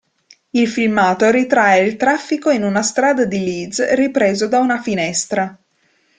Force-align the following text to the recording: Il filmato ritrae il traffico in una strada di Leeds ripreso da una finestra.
Il 0.49 0.67
filmato 0.67 1.29
ritrae 1.29 1.83
il 1.85 1.95
traffico 1.95 2.49
in 2.49 2.63
una 2.63 2.81
strada 2.81 3.23
di 3.25 3.37
Leeds 3.37 3.93
ripreso 3.93 4.47
da 4.47 4.57
una 4.57 4.81
finestra. 4.81 5.55